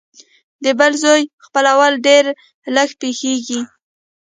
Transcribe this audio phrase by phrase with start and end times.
[0.63, 2.25] د بل زوی خپلول ډېر
[2.75, 3.61] لږ پېښېږي